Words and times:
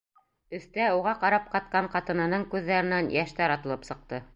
Өҫтә 0.59 0.87
уға 1.01 1.13
ҡарап 1.25 1.53
ҡатҡан 1.53 1.91
ҡатынының 1.97 2.49
күҙҙәренән 2.55 3.17
йәштәр 3.19 3.57
атылып 3.59 3.93
сыҡты. 3.93 4.27